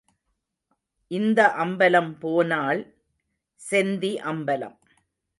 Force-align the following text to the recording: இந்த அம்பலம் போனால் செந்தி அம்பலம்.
இந்த 1.11 1.39
அம்பலம் 1.57 2.09
போனால் 2.19 2.81
செந்தி 3.61 4.11
அம்பலம். 4.31 4.77